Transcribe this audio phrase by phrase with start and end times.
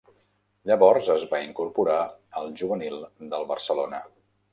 [0.69, 1.97] Llavors es va incorporar
[2.41, 2.97] al juvenil
[3.35, 4.01] del Barcelona.